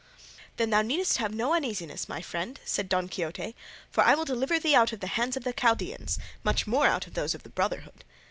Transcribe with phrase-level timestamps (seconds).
[0.57, 3.55] "Then thou needst have no uneasiness, my friend," said Don Quixote,
[3.91, 7.05] "for I will deliver thee out of the hands of the Chaldeans, much more out
[7.05, 8.03] of those of the Brotherhood.